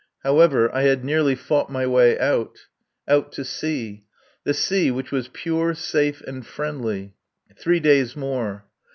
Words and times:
However, 0.23 0.73
I 0.73 0.81
had 0.81 1.05
nearly 1.05 1.35
fought 1.35 1.69
my 1.69 1.85
way 1.85 2.17
out. 2.17 2.65
Out 3.07 3.31
to 3.33 3.45
sea. 3.45 4.05
The 4.45 4.53
sea 4.55 4.89
which 4.89 5.11
was 5.11 5.27
pure, 5.27 5.75
safe, 5.75 6.21
and 6.21 6.43
friendly. 6.43 7.13
Three 7.55 7.79
days 7.79 8.15
more. 8.15 8.65